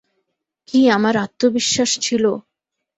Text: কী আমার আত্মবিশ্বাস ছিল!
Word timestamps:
কী 0.69 0.79
আমার 0.89 1.15
আত্মবিশ্বাস 1.17 1.91
ছিল! 2.01 2.23